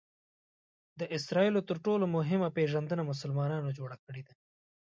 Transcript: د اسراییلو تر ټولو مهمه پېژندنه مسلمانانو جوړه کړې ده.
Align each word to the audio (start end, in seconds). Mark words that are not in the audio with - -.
د 0.99 1.01
اسراییلو 1.17 1.61
تر 1.69 1.77
ټولو 1.85 2.05
مهمه 2.15 2.49
پېژندنه 2.57 3.03
مسلمانانو 3.11 3.75
جوړه 3.77 3.95
کړې 4.05 4.21
ده. 4.27 4.33